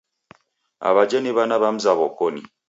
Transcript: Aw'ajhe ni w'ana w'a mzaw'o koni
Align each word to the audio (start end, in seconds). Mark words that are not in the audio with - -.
Aw'ajhe 0.87 1.19
ni 1.21 1.31
w'ana 1.35 1.55
w'a 1.61 1.69
mzaw'o 1.75 2.07
koni 2.17 2.41